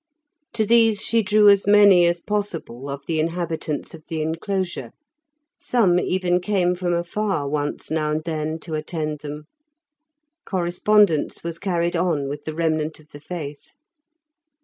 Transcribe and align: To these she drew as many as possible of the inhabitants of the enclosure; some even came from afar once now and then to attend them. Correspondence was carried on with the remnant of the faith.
To 0.53 0.65
these 0.65 1.03
she 1.05 1.21
drew 1.21 1.47
as 1.47 1.67
many 1.67 2.07
as 2.07 2.19
possible 2.19 2.89
of 2.89 3.05
the 3.05 3.19
inhabitants 3.19 3.93
of 3.93 4.03
the 4.07 4.19
enclosure; 4.23 4.93
some 5.59 5.99
even 5.99 6.41
came 6.41 6.73
from 6.73 6.91
afar 6.95 7.47
once 7.47 7.91
now 7.91 8.09
and 8.09 8.23
then 8.23 8.57
to 8.61 8.73
attend 8.73 9.19
them. 9.19 9.43
Correspondence 10.43 11.43
was 11.43 11.59
carried 11.59 11.95
on 11.95 12.27
with 12.27 12.45
the 12.45 12.55
remnant 12.55 12.99
of 12.99 13.09
the 13.09 13.19
faith. 13.21 13.73